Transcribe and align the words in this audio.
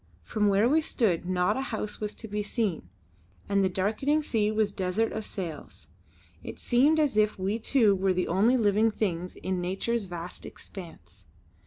From 0.23 0.47
where 0.47 0.67
we 0.67 0.81
stood 0.81 1.27
not 1.27 1.55
a 1.57 1.61
house 1.61 2.01
was 2.01 2.15
to 2.15 2.27
be 2.27 2.41
seen, 2.41 2.89
and 3.47 3.63
the 3.63 3.69
darkening 3.69 4.23
sea 4.23 4.49
was 4.49 4.71
desert 4.71 5.11
of 5.11 5.27
sails. 5.27 5.89
It 6.41 6.57
seemed 6.57 6.99
as 6.99 7.17
if 7.17 7.37
we 7.37 7.59
two 7.59 7.93
were 7.95 8.11
the 8.15 8.27
only 8.27 8.57
living 8.57 8.89
things 8.89 9.35
in 9.35 9.61
nature's 9.61 10.05
vast 10.05 10.43
expanse. 10.43 11.27